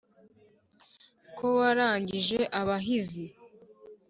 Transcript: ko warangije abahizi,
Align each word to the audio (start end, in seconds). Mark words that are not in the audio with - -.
ko 1.37 1.45
warangije 1.57 2.39
abahizi, 2.59 3.25